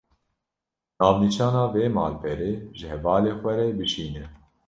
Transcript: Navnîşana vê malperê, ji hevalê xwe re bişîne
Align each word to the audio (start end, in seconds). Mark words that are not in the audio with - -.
Navnîşana 0.97 1.63
vê 1.73 1.85
malperê, 1.95 2.51
ji 2.77 2.85
hevalê 2.93 3.31
xwe 3.39 3.51
re 3.57 3.67
bişîne 3.77 4.25